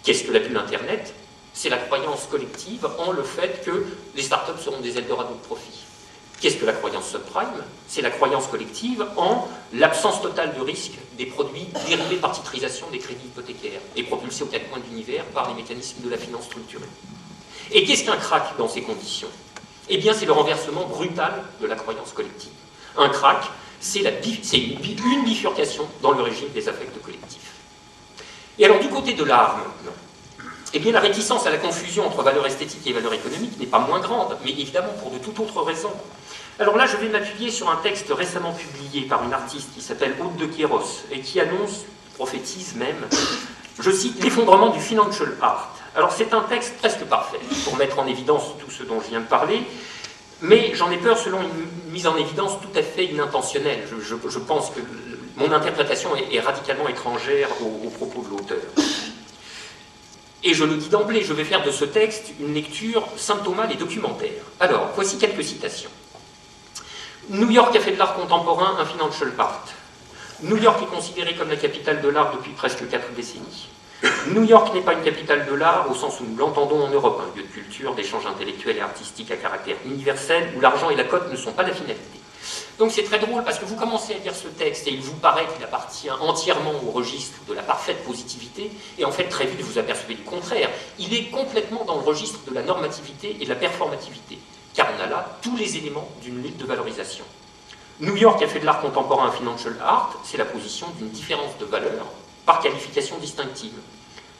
[0.03, 1.11] Qu'est-ce que la bulle Internet?
[1.53, 5.79] C'est la croyance collective en le fait que les startups seront des Eldorado de profit.
[6.39, 7.47] Qu'est-ce que la croyance subprime?
[7.87, 12.99] C'est la croyance collective en l'absence totale de risque des produits dérivés par titrisation des
[12.99, 16.45] crédits hypothécaires et propulsés aux quatre coins de l'univers par les mécanismes de la finance
[16.45, 16.85] structurée.
[17.71, 19.29] Et qu'est-ce qu'un crack dans ces conditions?
[19.89, 22.51] Eh bien, c'est le renversement brutal de la croyance collective.
[22.97, 27.53] Un crack, c'est une, bifurcation dans le régime des affects collectifs.
[28.59, 29.93] Et alors, du côté de l'art, maintenant,
[30.73, 33.79] eh bien, la réticence à la confusion entre valeur esthétique et valeur économique n'est pas
[33.79, 35.91] moins grande, mais évidemment pour de toute autre raison.
[36.59, 40.15] Alors là, je vais m'appuyer sur un texte récemment publié par une artiste qui s'appelle
[40.21, 43.07] Aude de Kéros et qui annonce, prophétise même,
[43.79, 45.73] je cite, l'effondrement du financial art.
[45.95, 49.19] Alors c'est un texte presque parfait pour mettre en évidence tout ce dont je viens
[49.19, 49.63] de parler,
[50.41, 53.81] mais j'en ai peur selon une mise en évidence tout à fait inintentionnelle.
[54.01, 54.79] Je, pense que
[55.35, 58.61] mon interprétation est, radicalement étrangère aux propos de l'auteur.
[60.43, 63.75] Et je le dis d'emblée, je vais faire de ce texte une lecture symptomale et
[63.75, 64.31] documentaire.
[64.59, 65.91] Alors, voici quelques citations.
[67.29, 69.65] New York a fait de l'art contemporain un financial part.
[70.41, 73.67] New York est considérée comme la capitale de l'art depuis presque quatre décennies.
[74.33, 77.21] New York n'est pas une capitale de l'art au sens où nous l'entendons en Europe,
[77.21, 81.03] un lieu de culture, d'échange intellectuel et artistique à caractère universel, où l'argent et la
[81.03, 82.19] cote ne sont pas la finalité.
[82.79, 85.15] Donc c'est très drôle parce que vous commencez à lire ce texte et il vous
[85.17, 89.61] paraît qu'il appartient entièrement au registre de la parfaite positivité, et en fait très vite
[89.61, 90.69] vous apercevez du contraire.
[90.97, 94.39] Il est complètement dans le registre de la normativité et de la performativité,
[94.73, 97.25] car on a là tous les éléments d'une lutte de valorisation.
[97.99, 101.55] New York a fait de l'art contemporain un financial art, c'est la position d'une différence
[101.59, 102.07] de valeur
[102.45, 103.73] par qualification distinctive.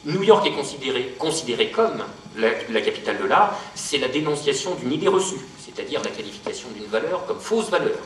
[0.04, 2.02] New York est considéré, considéré comme
[2.36, 7.24] la, capitale de l'art, c'est la dénonciation d'une idée reçue, c'est-à-dire la qualification d'une valeur
[7.26, 7.98] comme fausse valeur.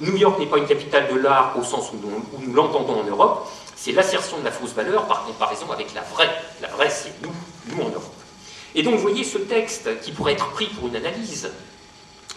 [0.00, 3.04] New York n'est pas une capitale de l'art au sens où nous, nous l'entendons en
[3.04, 6.30] Europe, c'est l'assertion de la fausse valeur par comparaison avec la vraie.
[6.62, 7.32] La vraie, c'est nous,
[7.66, 8.14] nous en Europe.
[8.74, 11.50] Et donc, vous voyez, ce texte, qui pourrait être pris pour une analyse,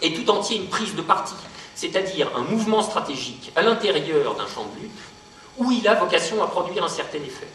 [0.02, 1.34] est tout entier une prise de parti,
[1.74, 4.92] c'est-à-dire un mouvement stratégique à l'intérieur d'un champ de lutte
[5.58, 7.48] où il a vocation à produire un certain effet.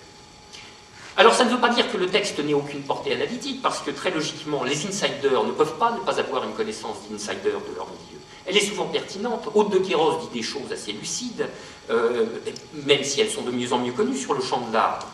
[1.17, 3.91] Alors ça ne veut pas dire que le texte n'ait aucune portée analytique, parce que
[3.91, 7.88] très logiquement, les insiders ne peuvent pas ne pas avoir une connaissance d'insiders de leur
[7.88, 8.19] milieu.
[8.45, 9.49] Elle est souvent pertinente.
[9.53, 11.47] Haute de Kéros dit des choses assez lucides,
[11.89, 12.25] euh,
[12.86, 15.08] même si elles sont de mieux en mieux connues sur le champ de l'art.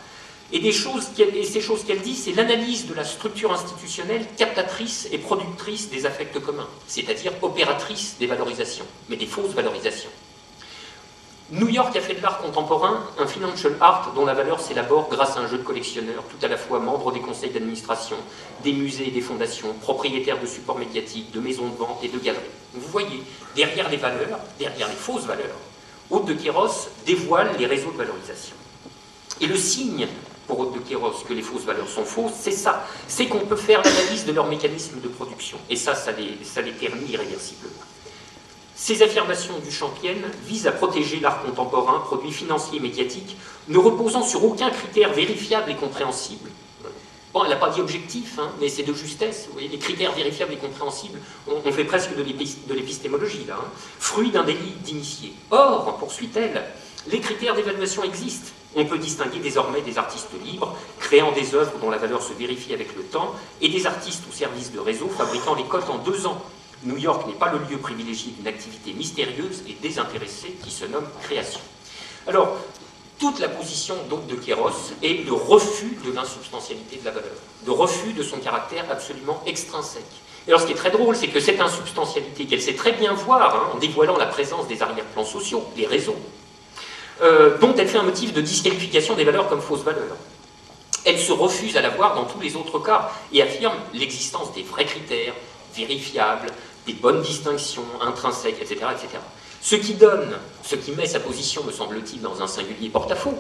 [0.52, 5.90] Et, et ces choses qu'elle dit, c'est l'analyse de la structure institutionnelle captatrice et productrice
[5.90, 10.10] des affects communs, c'est-à-dire opératrice des valorisations, mais des fausses valorisations.
[11.52, 15.36] New York a fait de l'art contemporain un financial art dont la valeur s'élabore grâce
[15.36, 18.16] à un jeu de collectionneurs, tout à la fois membres des conseils d'administration,
[18.64, 22.18] des musées et des fondations, propriétaires de supports médiatiques, de maisons de vente et de
[22.20, 22.46] galeries.
[22.74, 23.22] Vous voyez,
[23.54, 25.58] derrière les valeurs, derrière les fausses valeurs,
[26.10, 28.56] Haute de Kéros dévoile les réseaux de valorisation.
[29.42, 30.08] Et le signe
[30.48, 32.88] pour Haute de Kéros que les fausses valeurs sont fausses, c'est ça.
[33.10, 35.58] C'est qu'on peut faire l'analyse de leur mécanisme de production.
[35.70, 37.91] Et ça, ça les, ça les irréversiblement.
[38.84, 44.24] Ces affirmations du Champienne visent à protéger l'art contemporain, produit financier et médiatique, ne reposant
[44.24, 46.50] sur aucun critère vérifiable et compréhensible.
[47.32, 49.46] Bon, elle n'a pas dit objectif, hein, mais c'est de justesse.
[49.46, 53.68] Vous voyez, les critères vérifiables et compréhensibles, on, fait presque de l'épistémologie là, hein,
[54.00, 55.34] fruit d'un délit d'initié.
[55.52, 56.64] Or, poursuit-elle,
[57.06, 58.50] les critères d'évaluation existent.
[58.76, 62.74] On peut distinguer désormais des artistes libres, créant des œuvres dont la valeur se vérifie
[62.74, 66.26] avec le temps, et des artistes au service de réseaux fabriquant les cotes en deux
[66.26, 66.42] ans.
[66.84, 71.08] New York n'est pas le lieu privilégié d'une activité mystérieuse et désintéressée qui se nomme
[71.22, 71.60] création.
[72.28, 72.58] Alors,
[73.20, 77.32] toute la position d'Hôte de Kéros est de refus de l'insubstantialité de la valeur,
[77.66, 80.04] de refus de son caractère absolument extrinsèque.
[80.48, 83.14] Et alors, ce qui est très drôle, c'est que cette insubstantialité, qu'elle sait très bien
[83.14, 86.16] voir hein, en dévoilant la présence des arrière-plans sociaux, les réseaux,
[87.22, 90.18] euh, dont elle fait un motif de disqualification des valeurs comme fausses valeurs.
[91.06, 94.64] Elle se refuse à la voir dans tous les autres cas et affirme l'existence des
[94.64, 95.34] vrais critères,
[95.76, 96.48] vérifiables,
[96.86, 99.08] des bonnes distinctions intrinsèques, etc., etc.
[99.62, 103.36] Ce qui donne, ce qui met sa position, me semble-t-il, dans un singulier porte-à-faux,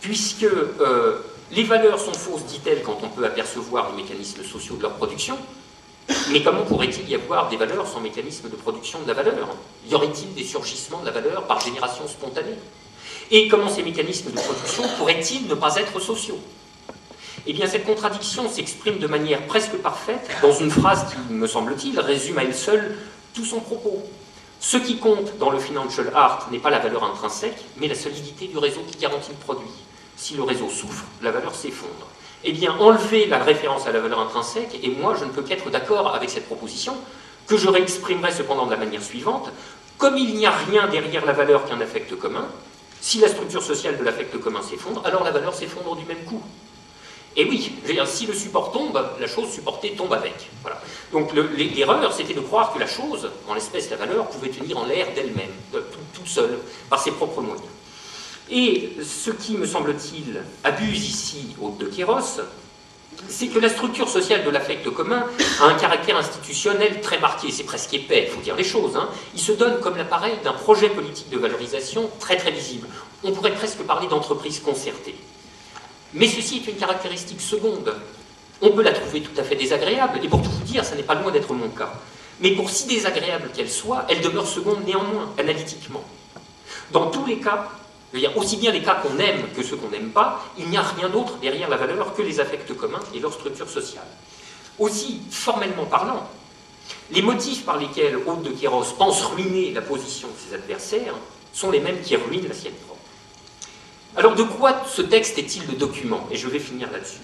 [0.00, 1.20] puisque euh,
[1.52, 5.38] les valeurs sont fausses, dit-elle, quand on peut apercevoir les mécanismes sociaux de leur production,
[6.30, 9.48] mais comment pourrait-il y avoir des valeurs sans mécanisme de production de la valeur?
[9.88, 12.56] Y aurait-il des surgissements de la valeur par génération spontanée?
[13.30, 16.38] Et comment ces mécanismes de production pourraient-ils ne pas être sociaux?
[17.46, 21.98] Eh bien, cette contradiction s'exprime de manière presque parfaite dans une phrase qui, me semble-t-il,
[21.98, 22.96] résume à elle seule
[23.34, 24.02] tout son propos.
[24.60, 28.46] Ce qui compte dans le financial art n'est pas la valeur intrinsèque, mais la solidité
[28.46, 29.70] du réseau qui garantit le produit.
[30.16, 32.06] Si le réseau souffre, la valeur s'effondre.
[32.44, 35.68] Eh bien, enlever la référence à la valeur intrinsèque, et moi je ne peux qu'être
[35.70, 36.94] d'accord avec cette proposition,
[37.48, 39.50] que je réexprimerai cependant de la manière suivante.
[39.98, 42.46] Comme il n'y a rien derrière la valeur qu'un affect commun,
[43.00, 46.42] si la structure sociale de l'affect commun s'effondre, alors la valeur s'effondre du même coup.
[47.36, 47.72] Et oui,
[48.06, 50.50] si le support tombe, la chose supportée tombe avec.
[50.60, 50.80] Voilà.
[51.12, 54.84] Donc l'erreur, c'était de croire que la chose, en l'espèce la valeur, pouvait tenir en
[54.84, 55.52] l'air d'elle-même,
[56.14, 56.58] toute seule,
[56.90, 57.66] par ses propres moyens.
[58.50, 62.40] Et ce qui, me semble-t-il, abuse ici au de Kéros,
[63.28, 65.24] c'est que la structure sociale de l'affect commun
[65.60, 68.96] a un caractère institutionnel très marqué, c'est presque épais, il faut dire les choses.
[68.96, 69.08] Hein.
[69.34, 72.88] Il se donne comme l'appareil d'un projet politique de valorisation très très visible.
[73.22, 75.14] On pourrait presque parler d'entreprise concertée.
[76.14, 77.94] Mais ceci est une caractéristique seconde.
[78.60, 81.02] On peut la trouver tout à fait désagréable, et pour tout vous dire, ça n'est
[81.02, 81.92] pas loin d'être mon cas.
[82.40, 86.04] Mais pour si désagréable qu'elle soit, elle demeure seconde néanmoins, analytiquement.
[86.90, 87.68] Dans tous les cas,
[88.36, 91.08] aussi bien les cas qu'on aime que ceux qu'on n'aime pas, il n'y a rien
[91.08, 94.06] d'autre derrière la valeur que les affects communs et leur structure sociale.
[94.78, 96.28] Aussi, formellement parlant,
[97.10, 101.14] les motifs par lesquels Haute de Kéros pense ruiner la position de ses adversaires
[101.52, 103.01] sont les mêmes qui ruinent la sienne propre.
[104.16, 106.26] Alors de quoi ce texte est-il le document?
[106.30, 107.20] Et je vais finir là-dessus.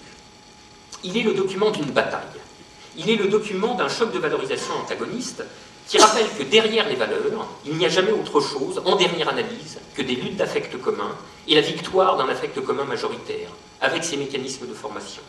[1.03, 2.21] Il est le document d'une bataille.
[2.97, 5.43] Il est le document d'un choc de valorisation antagoniste
[5.87, 9.79] qui rappelle que derrière les valeurs, il n'y a jamais autre chose, en dernière analyse,
[9.95, 11.15] que des luttes d'affects communs
[11.47, 13.49] et la victoire d'un affect commun majoritaire,
[13.81, 15.23] avec ses mécanismes de formation.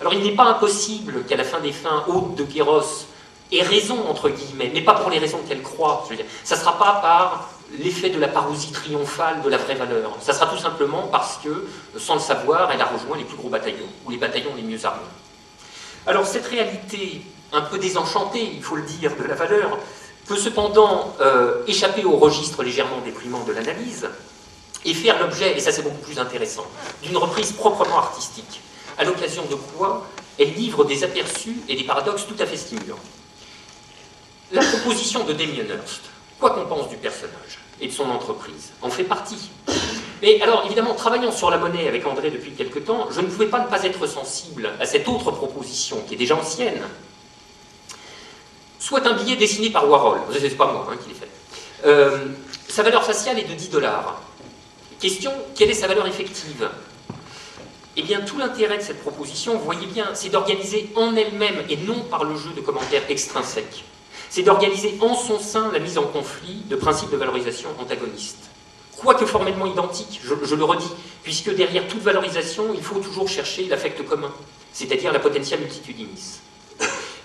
[0.00, 3.06] Alors il n'est pas impossible qu'à la fin des fins, Haute de Kéros
[3.50, 6.06] ait raison, entre guillemets, mais pas pour les raisons qu'elle croit.
[6.44, 10.16] ça ne sera pas par l'effet de la parousie triomphale de la vraie valeur.
[10.20, 11.66] Ça sera tout simplement parce que,
[11.98, 14.84] sans le savoir, elle a rejoint les plus gros bataillons, ou les bataillons les mieux
[14.84, 15.02] armés.
[16.06, 19.78] Alors cette réalité un peu désenchantée, il faut le dire, de la valeur,
[20.26, 24.08] peut cependant euh, échapper au registre légèrement déprimant de l'analyse
[24.84, 26.66] et faire l'objet, et ça c'est beaucoup plus intéressant,
[27.02, 28.60] d'une reprise proprement artistique,
[28.98, 30.06] à l'occasion de quoi
[30.38, 32.98] elle livre des aperçus et des paradoxes tout à fait stimulants.
[34.52, 36.02] La proposition de Damien Hirst,
[36.38, 39.50] quoi qu'on pense du personnage et de son entreprise, en fait partie.
[40.22, 43.46] Mais alors, évidemment, travaillant sur la monnaie avec André depuis quelque temps, je ne pouvais
[43.46, 46.82] pas ne pas être sensible à cette autre proposition, qui est déjà ancienne,
[48.78, 51.28] soit un billet dessiné par Warhol, ce n'est pas moi hein, qui l'ai fait.
[51.84, 52.26] Euh,
[52.68, 54.20] sa valeur faciale est de 10 dollars.
[54.98, 56.68] Question, quelle est sa valeur effective?
[57.96, 61.76] Eh bien, tout l'intérêt de cette proposition, vous voyez bien, c'est d'organiser en elle-même, et
[61.76, 63.84] non par le jeu de commentaires extrinsèques,
[64.30, 68.50] c'est d'organiser en son sein la mise en conflit de principes de valorisation antagonistes.
[68.96, 70.90] Quoique formellement identiques, je, le redis,
[71.22, 74.32] puisque derrière toute valorisation, il faut toujours chercher l'affect commun,
[74.72, 76.40] c'est-à-dire la potentielle multitudinis.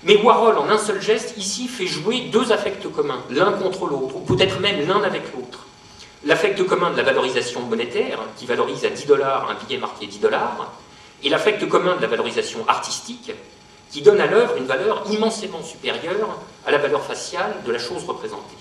[0.03, 4.17] Mais Warhol, en un seul geste, ici, fait jouer deux affects communs, l'un contre l'autre,
[4.17, 5.65] ou peut-être même l'un avec l'autre.
[6.25, 10.19] L'affect commun de la valorisation monétaire, qui valorise à 10 dollars un billet marqué 10
[10.19, 10.73] dollars,
[11.23, 13.31] et l'affect commun de la valorisation artistique,
[13.93, 18.03] qui donne à l'œuvre une valeur immensément supérieure à la valeur faciale de la chose
[18.05, 18.55] représentée.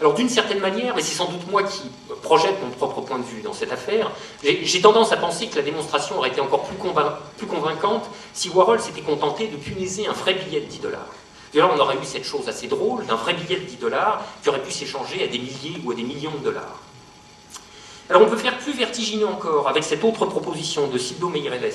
[0.00, 1.82] Alors d'une certaine manière, et c'est sans doute moi qui
[2.22, 4.10] projette mon propre point de vue dans cette affaire,
[4.42, 9.02] j'ai tendance à penser que la démonstration aurait été encore plus, convaincante si Warhol s'était
[9.02, 11.14] contenté de punaiser un vrai billet de 10 dollars.
[11.54, 14.24] Et là, on aurait eu cette chose assez drôle d'un vrai billet de 10 dollars
[14.42, 16.80] qui aurait pu s'échanger à des milliers ou à des millions de dollars.
[18.08, 21.72] Alors on peut faire plus vertigineux encore avec cette autre proposition de Sildo Meirelles,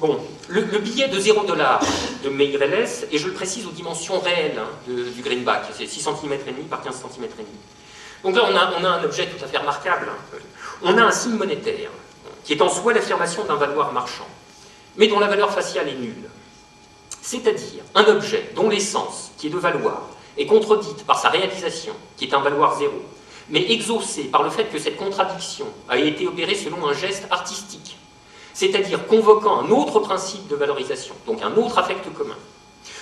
[0.00, 1.78] Bon, le, billet de 0 dollar
[2.24, 6.32] de Meirelles, et je le précise aux dimensions réelles hein, du greenback, c'est 6 cm
[6.32, 7.58] et demi par 15 cm et demi.
[8.24, 10.08] Donc là, on a, on a, un objet tout à fait remarquable.
[10.10, 10.38] Hein.
[10.82, 11.90] On a un signe monétaire,
[12.44, 14.26] qui est en soi l'affirmation d'un valoir marchand,
[14.96, 16.30] mais dont la valeur faciale est nulle.
[17.20, 20.08] C'est-à-dire un objet dont l'essence, qui est de valoir,
[20.38, 23.02] est contredite par sa réalisation, qui est un valoir zéro,
[23.50, 27.98] mais exaucée par le fait que cette contradiction a été opérée selon un geste artistique,
[28.60, 32.36] c'est-à-dire convoquant un autre principe de valorisation, donc un autre affect commun.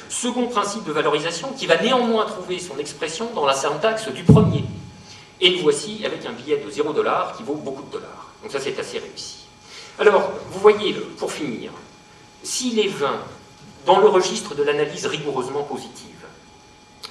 [0.09, 4.65] Second principe de valorisation qui va néanmoins trouver son expression dans la syntaxe du premier.
[5.41, 8.29] Et nous voici avec un billet de 0 dollar qui vaut beaucoup de dollars.
[8.41, 9.49] Donc ça c'est assez réussi.
[9.99, 11.73] Alors, vous voyez, pour finir,
[12.45, 13.19] s'il est vain,
[13.85, 16.25] dans le registre de l'analyse rigoureusement positive,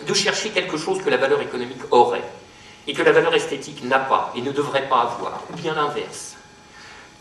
[0.08, 2.24] de chercher quelque chose que la valeur économique aurait,
[2.88, 6.37] et que la valeur esthétique n'a pas et ne devrait pas avoir, ou bien l'inverse,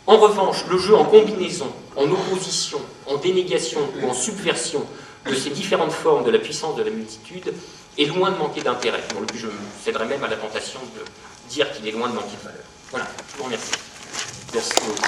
[0.06, 4.84] en revanche, le jeu en combinaison, en opposition, en dénégation ou en subversion
[5.28, 7.52] de ces différentes formes de la puissance de la multitude
[7.98, 9.02] est loin de manquer d'intérêt.
[9.34, 9.48] Je
[9.84, 11.02] céderai même à la tentation de
[11.50, 12.64] dire qu'il est loin de manquer de valeur.
[12.90, 13.72] Voilà, je vous remercie.
[14.52, 15.02] Merci beaucoup.